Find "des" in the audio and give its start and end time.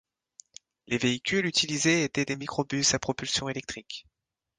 2.25-2.35